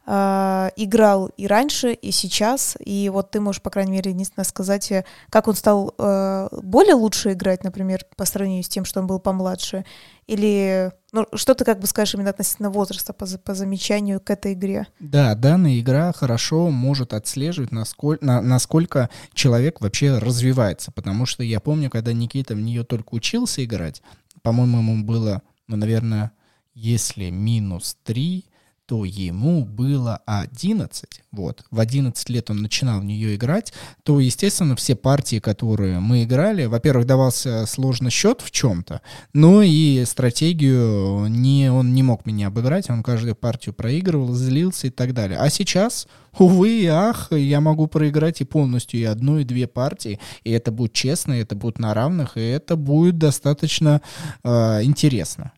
[0.05, 4.91] э, играл и раньше, и сейчас, и вот ты можешь, по крайней мере, единственно сказать,
[4.91, 9.07] э, как он стал э, более лучше играть, например, по сравнению с тем, что он
[9.07, 9.85] был помладше,
[10.27, 14.53] или ну, что ты как бы скажешь именно относительно возраста по, по замечанию к этой
[14.53, 14.87] игре?
[14.99, 21.59] Да, данная игра хорошо может отслеживать, насколько, на, насколько человек вообще развивается, потому что я
[21.59, 24.01] помню, когда Никита в нее только учился играть,
[24.41, 26.31] по-моему, ему было, ну, наверное,
[26.73, 28.45] если минус 3,
[28.85, 31.05] то ему было 11.
[31.31, 31.63] Вот.
[31.71, 36.65] В 11 лет он начинал в нее играть, то, естественно, все партии, которые мы играли,
[36.65, 39.01] во-первых, давался сложный счет в чем-то,
[39.33, 44.89] но и стратегию не, он не мог меня обыграть, он каждую партию проигрывал, злился и
[44.89, 45.39] так далее.
[45.39, 50.19] А сейчас, увы и ах, я могу проиграть и полностью и одну, и две партии,
[50.43, 54.01] и это будет честно, и это будет на равных, и это будет достаточно
[54.43, 55.53] э, интересно.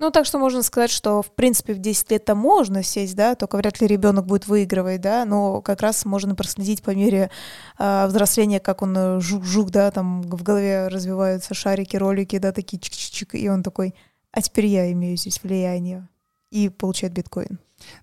[0.00, 3.58] Ну, так что можно сказать, что, в принципе, в 10 лет-то можно сесть, да, только
[3.58, 7.30] вряд ли ребенок будет выигрывать, да, но как раз можно проследить по мере
[7.78, 13.36] э, взросления, как он жук-жук, да, там в голове развиваются шарики, ролики, да, такие чик-чик,
[13.36, 13.94] и он такой,
[14.32, 16.08] а теперь я имею здесь влияние,
[16.50, 17.58] и получает биткоин.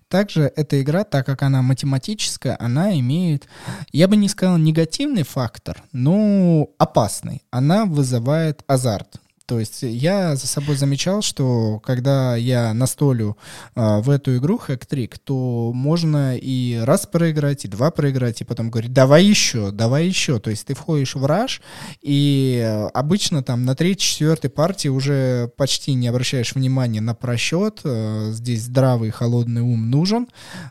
[0.06, 3.48] Также эта игра, так как она математическая, она имеет,
[3.90, 7.42] я бы не сказал негативный фактор, но опасный.
[7.50, 9.20] Она вызывает азарт.
[9.48, 13.38] То есть я за собой замечал, что когда я настолю
[13.74, 18.68] а, в эту игру хэк-трик, то можно и раз проиграть, и два проиграть, и потом
[18.68, 20.38] говорить, давай еще, давай еще.
[20.38, 21.62] То есть ты входишь в раш,
[22.02, 27.80] и обычно там на третьей-четвертой партии уже почти не обращаешь внимания на просчет.
[27.84, 30.28] А, здесь здравый, холодный ум нужен,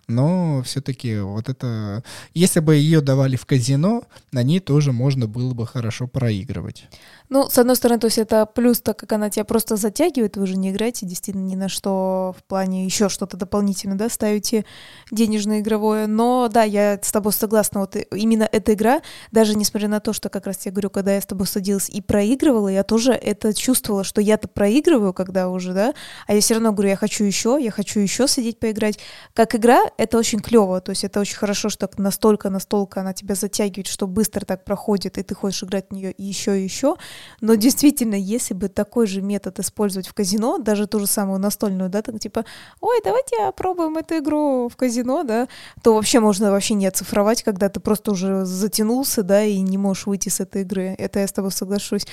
[0.08, 2.04] но все-таки вот это...
[2.36, 6.86] Если бы ее давали в казино, на ней тоже можно было бы хорошо проигрывать.
[7.30, 10.48] Ну, с одной стороны, то есть это плюс, так как она тебя просто затягивает, вы
[10.48, 14.66] же не играете действительно ни на что в плане еще что-то дополнительно, да, ставите
[15.12, 16.08] денежное игровое.
[16.08, 19.02] Но да, я с тобой согласна, вот именно эта игра,
[19.34, 22.00] даже несмотря на то, что как раз я говорю, когда я с тобой садилась и
[22.00, 25.94] проигрывала, я тоже это чувствовала, что я-то проигрываю, когда уже, да,
[26.28, 29.00] а я все равно говорю, я хочу еще, я хочу еще сидеть поиграть.
[29.34, 33.88] Как игра, это очень клево, то есть это очень хорошо, что настолько-настолько она тебя затягивает,
[33.88, 36.96] что быстро так проходит, и ты хочешь играть в нее еще и еще.
[37.42, 41.90] Но действительно, если бы такой же метод использовать в казино, даже ту же самую настольную,
[41.90, 42.46] да, так типа,
[42.82, 45.48] ой, давайте опробуем эту игру в казино, да,
[45.84, 50.06] то вообще можно вообще не оцифровать, когда ты просто уже затянулся, да, и не можешь
[50.06, 50.96] выйти с этой игры.
[50.98, 52.06] Это я с тобой соглашусь.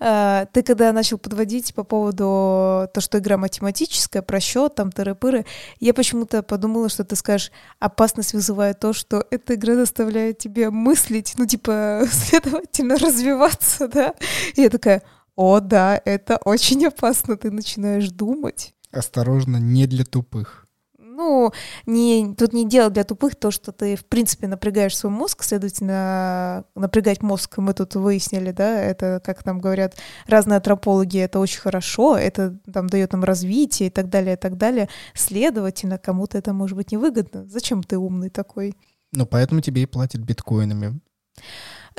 [0.00, 5.44] А, ты когда начал подводить по поводу то, что игра математическая, просчет, там, тыры-пыры,
[5.80, 11.34] я почему-то подумала, что ты скажешь, опасность вызывает то, что эта игра заставляет тебя мыслить,
[11.38, 14.14] ну, типа, следовательно, развиваться, да,
[14.56, 15.02] и я такая,
[15.36, 18.74] о, да, это очень опасно, ты начинаешь думать.
[18.90, 20.66] Осторожно, не для тупых.
[21.14, 21.52] Ну,
[21.84, 26.64] не, тут не дело для тупых то, что ты, в принципе, напрягаешь свой мозг, следовательно,
[26.74, 29.94] напрягать мозг мы тут выяснили, да, это, как нам говорят
[30.26, 34.56] разные антропологи, это очень хорошо, это там дает нам развитие и так далее, и так
[34.56, 34.88] далее.
[35.14, 37.46] Следовательно, кому-то это может быть невыгодно.
[37.46, 38.74] Зачем ты умный такой?
[39.12, 40.98] Ну, поэтому тебе и платят биткоинами.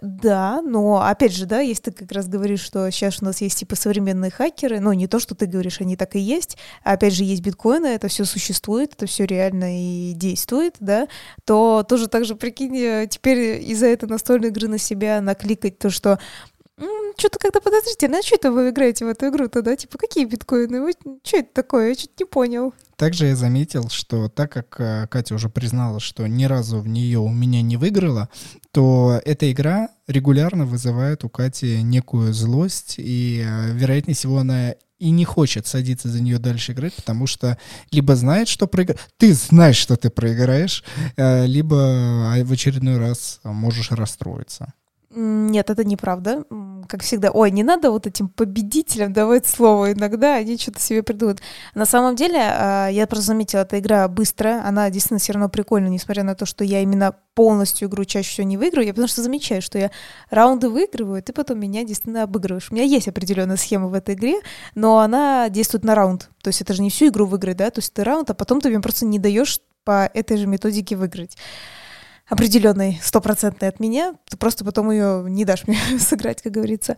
[0.01, 3.59] Да, но опять же, да, если ты как раз говоришь, что сейчас у нас есть
[3.59, 7.23] типа современные хакеры, ну не то, что ты говоришь, они так и есть, опять же
[7.23, 11.07] есть биткоины, это все существует, это все реально и действует, да,
[11.45, 16.19] то тоже так же, прикинь, теперь из-за этой настольной игры на себя накликать то, что
[17.17, 18.19] что-то как-то подозрительно.
[18.19, 19.75] А что это вы играете в эту игру тогда?
[19.75, 20.81] Типа, какие биткоины?
[20.81, 21.89] Вы, что это такое?
[21.89, 22.73] Я что-то не понял.
[23.03, 27.19] Также я заметил, что так как э, Катя уже признала, что ни разу в нее
[27.19, 28.29] у меня не выиграла,
[28.71, 35.09] то эта игра регулярно вызывает у Кати некую злость, и, э, вероятнее всего, она и
[35.09, 37.57] не хочет садиться за нее дальше играть, потому что
[37.91, 40.81] либо знает, что проиграешь, ты знаешь, что ты проиграешь,
[41.17, 44.71] э, либо в очередной раз можешь расстроиться.
[45.13, 46.45] Нет, это неправда.
[46.87, 51.41] Как всегда, ой, не надо вот этим победителям давать слово иногда, они что-то себе придумают.
[51.75, 55.89] На самом деле, а, я просто заметила, эта игра быстрая, она действительно все равно прикольная,
[55.89, 59.21] несмотря на то, что я именно полностью игру чаще всего не выиграю, я потому что
[59.21, 59.91] замечаю, что я
[60.29, 62.69] раунды выигрываю, ты потом меня действительно обыгрываешь.
[62.71, 64.35] У меня есть определенная схема в этой игре,
[64.75, 66.29] но она действует на раунд.
[66.41, 68.61] То есть это же не всю игру выиграть, да, то есть ты раунд, а потом
[68.61, 71.37] ты мне просто не даешь по этой же методике выиграть.
[72.29, 76.97] Определенной, стопроцентной от меня, ты просто потом ее не дашь мне сыграть, как говорится.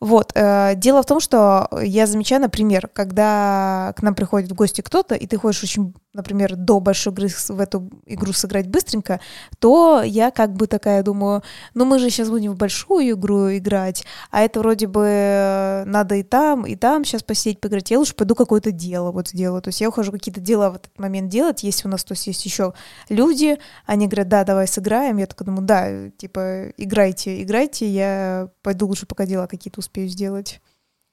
[0.00, 0.32] Вот.
[0.34, 5.14] Э, дело в том, что я замечаю, например, когда к нам приходит в гости кто-то,
[5.14, 9.20] и ты хочешь очень, например, до большой игры в эту игру сыграть быстренько,
[9.58, 14.04] то я как бы такая думаю, ну мы же сейчас будем в большую игру играть,
[14.30, 17.90] а это вроде бы надо и там, и там сейчас посидеть, поиграть.
[17.90, 19.62] Я лучше пойду какое-то дело вот сделаю.
[19.62, 22.26] То есть я ухожу какие-то дела в этот момент делать, если у нас то есть,
[22.26, 22.74] есть еще
[23.08, 25.18] люди, они говорят, да, давай сыграем.
[25.18, 30.60] Я такая думаю, да, типа, играйте, играйте, я пойду лучше пока дела какие-то успею сделать.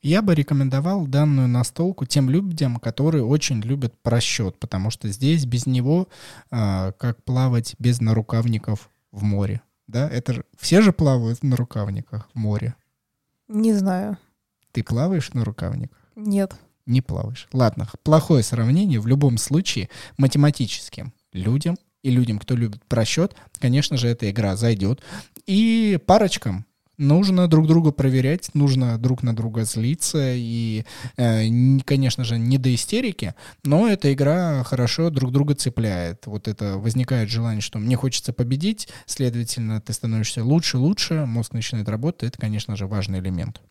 [0.02, 5.66] Я бы рекомендовал данную настолку тем людям, которые очень любят просчет, потому что здесь без
[5.66, 6.10] него
[6.52, 9.62] э, как плавать без нарукавников в море.
[9.88, 12.76] Да, это же все же плавают на рукавниках в море.
[13.48, 14.18] Не знаю.
[14.74, 15.98] Ты плаваешь на рукавниках?
[16.16, 16.54] Нет.
[16.86, 17.48] Не плаваешь.
[17.54, 24.08] Ладно, плохое сравнение в любом случае математическим людям и людям, кто любит просчет, конечно же,
[24.08, 25.02] эта игра зайдет.
[25.48, 26.66] И парочкам
[26.98, 30.86] нужно друг друга проверять, нужно друг на друга злиться и,
[31.18, 36.28] э, конечно же, не до истерики, но эта игра хорошо друг друга цепляет.
[36.28, 41.90] Вот это возникает желание, что мне хочется победить, следовательно, ты становишься лучше, лучше, мозг начинает
[41.90, 43.62] работать, это, конечно же, важный элемент.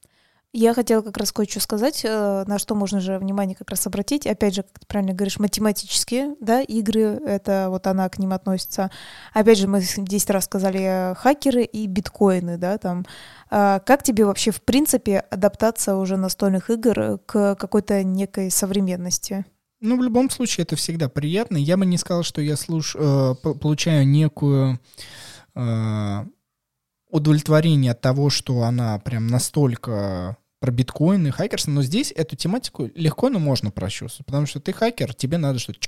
[0.54, 4.26] Я хотела как раз кое-что сказать, э, на что можно же внимание как раз обратить.
[4.26, 8.90] Опять же, как ты правильно говоришь, математические да, игры, это вот она к ним относится.
[9.32, 13.06] Опять же, мы 10 раз сказали хакеры и биткоины, да, там.
[13.48, 19.46] А как тебе вообще, в принципе, адаптация уже настольных игр к какой-то некой современности?
[19.80, 21.56] Ну, в любом случае, это всегда приятно.
[21.56, 22.94] Я бы не сказал, что я слуш...
[22.98, 24.78] Э, получаю некую
[25.54, 26.24] э,
[27.08, 33.28] удовлетворение от того, что она прям настолько про биткоины, хакерство, но здесь эту тематику легко,
[33.28, 35.80] но можно прочувствовать, потому что ты хакер, тебе надо что-то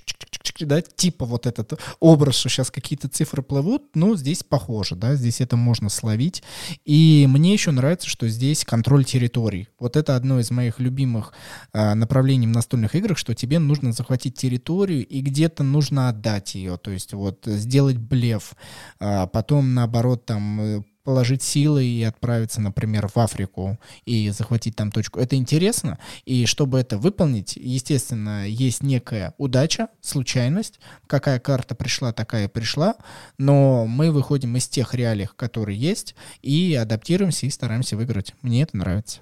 [0.60, 5.40] да, типа вот этот образ, что сейчас какие-то цифры плывут, ну, здесь похоже, да, здесь
[5.40, 6.42] это можно словить.
[6.84, 9.68] И мне еще нравится, что здесь контроль территорий.
[9.80, 11.32] Вот это одно из моих любимых
[11.72, 16.76] а, направлений в настольных играх, что тебе нужно захватить территорию и где-то нужно отдать ее,
[16.76, 18.54] то есть вот сделать блеф,
[19.00, 24.90] а потом наоборот там э, положить силы и отправиться, например, в Африку и захватить там
[24.90, 25.21] точку.
[25.21, 30.81] Это интересно, и чтобы это выполнить, естественно, есть некая удача, случайность.
[31.07, 32.97] Какая карта пришла, такая пришла,
[33.38, 38.35] но мы выходим из тех реалий, которые есть, и адаптируемся и стараемся выиграть.
[38.43, 39.21] Мне это нравится.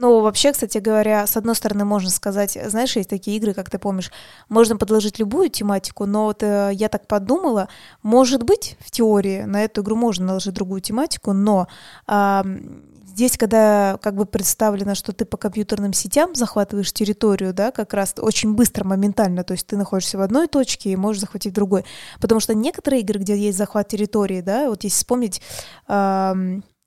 [0.00, 3.80] Ну, вообще, кстати говоря, с одной стороны, можно сказать, знаешь, есть такие игры, как ты
[3.80, 4.12] помнишь,
[4.48, 7.68] можно подложить любую тематику, но вот э, я так подумала,
[8.04, 11.66] может быть, в теории на эту игру можно наложить другую тематику, но
[12.06, 12.42] э,
[13.08, 18.14] здесь, когда как бы представлено, что ты по компьютерным сетям захватываешь территорию, да, как раз
[18.18, 21.84] очень быстро, моментально, то есть ты находишься в одной точке и можешь захватить другой,
[22.20, 25.42] потому что некоторые игры, где есть захват территории, да, вот если вспомнить...
[25.88, 26.34] Э,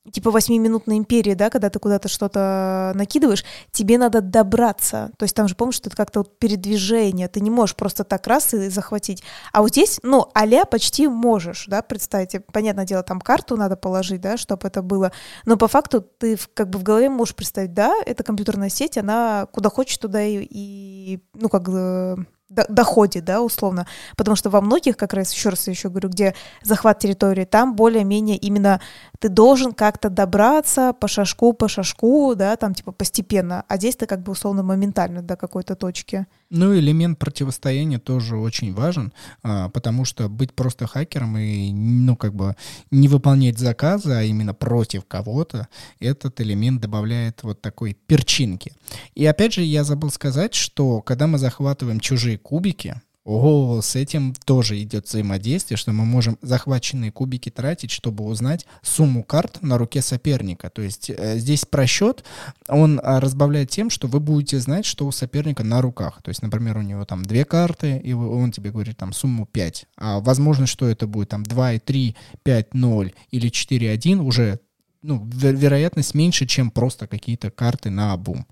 [0.10, 5.12] типа восьмиминутной империи, да, когда ты куда-то что-то накидываешь, тебе надо добраться.
[5.18, 8.26] То есть там же, помнишь, что это как-то вот передвижение, ты не можешь просто так
[8.28, 9.24] раз и захватить.
[9.54, 12.40] А вот здесь, ну, а почти можешь, да, представьте.
[12.40, 15.12] Понятное дело, там карту надо положить, да, чтобы это было.
[15.46, 19.48] Но по факту ты как бы в голове можешь представить, да, это компьютерная сеть, она
[19.52, 23.88] куда хочет туда и, и ну, как бы доходе, да, условно.
[24.16, 28.38] Потому что во многих, как раз еще раз еще говорю, где захват территории, там более-менее
[28.38, 28.82] именно
[29.20, 34.06] ты должен как-то добраться по шажку, по шажку, да, там типа постепенно, а здесь ты
[34.06, 36.28] как бы условно моментально до какой-то точки.
[36.54, 42.36] Ну, элемент противостояния тоже очень важен, а, потому что быть просто хакером и, ну, как
[42.36, 42.58] бы
[42.92, 45.70] не выполнять заказы, а именно против кого-то,
[46.02, 48.74] этот элемент добавляет вот такой перчинки.
[49.16, 54.34] И опять же, я забыл сказать, что когда мы захватываем чужие кубики, о, с этим
[54.46, 60.02] тоже идет взаимодействие, что мы можем захваченные кубики тратить, чтобы узнать сумму карт на руке
[60.02, 60.72] соперника.
[60.72, 62.24] То есть э, здесь просчет,
[62.68, 66.22] он а, разбавляет тем, что вы будете знать, что у соперника на руках.
[66.24, 69.86] То есть, например, у него там две карты, и он тебе говорит там сумму 5.
[69.98, 74.60] А возможно, что это будет там 2 и 3, 5, 0 или 4, 1 уже
[75.04, 78.46] ну, вероятность меньше, чем просто какие-то карты на обум.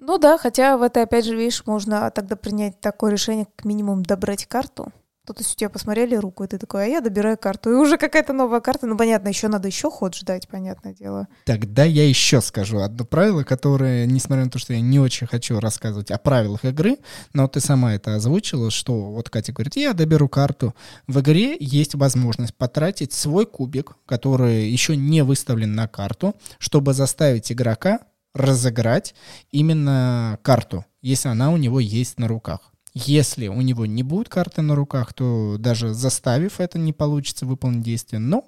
[0.00, 4.04] Ну да, хотя в этой, опять же, видишь, можно тогда принять такое решение, как минимум
[4.04, 4.92] добрать карту.
[5.28, 7.70] Тут есть у тебя посмотрели руку, и ты такой, а я добираю карту.
[7.70, 8.86] И уже какая-то новая карта.
[8.86, 11.28] Ну, понятно, еще надо еще ход ждать, понятное дело.
[11.44, 15.60] Тогда я еще скажу одно правило, которое, несмотря на то, что я не очень хочу
[15.60, 16.96] рассказывать о правилах игры,
[17.34, 20.74] но ты сама это озвучила, что вот Катя говорит, я доберу карту.
[21.06, 27.52] В игре есть возможность потратить свой кубик, который еще не выставлен на карту, чтобы заставить
[27.52, 28.00] игрока
[28.38, 29.14] разыграть
[29.50, 32.72] именно карту, если она у него есть на руках.
[32.94, 37.82] Если у него не будет карты на руках, то даже заставив это не получится выполнить
[37.82, 38.18] действие.
[38.18, 38.44] Но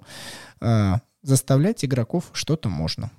[0.59, 3.11] э, заставлять игроков что-то можно.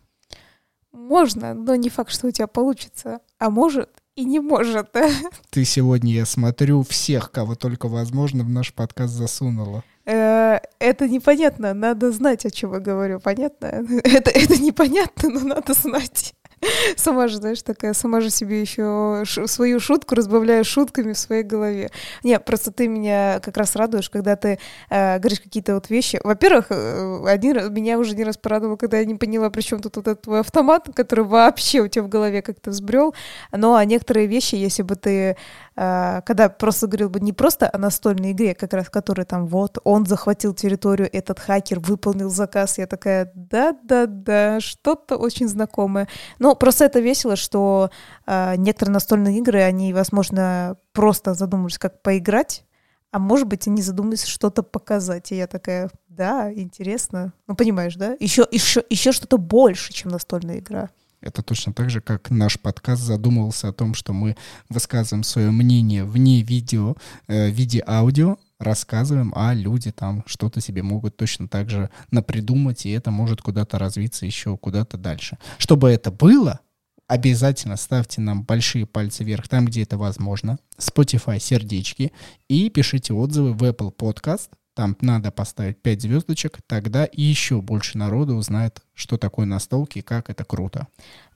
[0.92, 3.20] Можно, но не факт, что у тебя получится.
[3.38, 4.94] А может и не может.
[5.50, 9.85] Ты сегодня, я смотрю, всех, кого только возможно, в наш подкаст засунула.
[10.04, 13.66] Э, это непонятно, надо знать, о чем я говорю, понятно?
[14.04, 16.35] Это, это непонятно, но надо знать.
[16.96, 21.90] Сама же, знаешь, такая, сама же себе еще свою шутку разбавляю шутками в своей голове.
[22.23, 24.58] Не, просто ты меня как раз радуешь, когда ты
[24.88, 26.21] э, говоришь какие-то вот вещи.
[26.23, 29.96] Во-первых, э, один меня уже не раз порадовало, когда я не поняла, при чем тут
[29.96, 33.15] вот этот твой автомат, который вообще у тебя в голове как-то взбрел.
[33.50, 35.37] Но а некоторые вещи, если бы ты
[35.75, 39.79] а, когда просто говорил бы не просто о настольной игре, как раз которая там вот
[39.85, 46.08] он захватил территорию, этот хакер выполнил заказ, я такая да-да-да, что-то очень знакомое.
[46.38, 47.90] Но просто это весело, что
[48.27, 52.65] э, некоторые настольные игры, они, возможно, просто задумывались, как поиграть,
[53.11, 55.33] а может быть, они задумались что-то показать.
[55.33, 57.33] И я такая, да, интересно.
[57.46, 58.17] Ну, понимаешь, да?
[58.19, 60.88] Еще, еще, еще что-то больше, чем настольная игра.
[61.21, 64.37] Это точно так же, как наш подкаст задумывался о том, что мы
[64.69, 66.96] высказываем свое мнение вне видео,
[67.29, 72.87] э, в виде аудио, рассказываем, а люди там что-то себе могут точно так же напридумать,
[72.87, 75.38] и это может куда-то развиться еще куда-то дальше.
[75.58, 76.60] Чтобы это было,
[77.06, 82.13] обязательно ставьте нам большие пальцы вверх там, где это возможно, Spotify сердечки,
[82.48, 88.35] и пишите отзывы в Apple Podcast, там надо поставить 5 звездочек, тогда еще больше народу
[88.35, 90.87] узнает, что такое настолки и как это круто.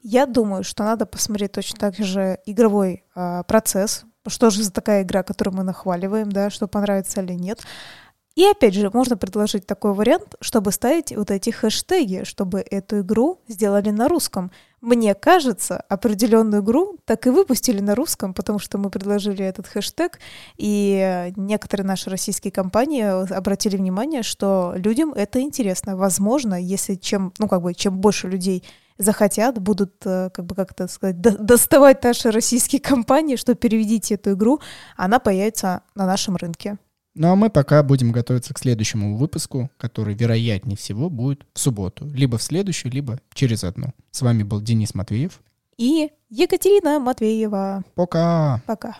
[0.03, 5.03] Я думаю, что надо посмотреть точно так же игровой э, процесс, что же за такая
[5.03, 7.61] игра, которую мы нахваливаем, да, что понравится или нет.
[8.37, 13.41] И опять же, можно предложить такой вариант, чтобы ставить вот эти хэштеги, чтобы эту игру
[13.49, 14.51] сделали на русском.
[14.83, 20.21] Мне кажется, определенную игру так и выпустили на русском, потому что мы предложили этот хэштег,
[20.59, 23.05] и некоторые наши российские компании
[23.35, 25.97] обратили внимание, что людям это интересно.
[25.97, 28.63] Возможно, если чем, ну как бы, чем больше людей
[28.99, 34.33] захотят, будут, э, как бы, как это сказать, доставать наши российские компании, что переведите эту
[34.33, 34.61] игру,
[34.97, 36.79] она появится на нашем рынке.
[37.15, 42.07] Ну а мы пока будем готовиться к следующему выпуску, который, вероятнее всего, будет в субботу.
[42.07, 43.95] Либо в следующую, либо через одну.
[44.11, 45.41] С вами был Денис Матвеев.
[45.79, 47.85] И Екатерина Матвеева.
[47.95, 48.63] Пока.
[48.67, 48.97] Пока.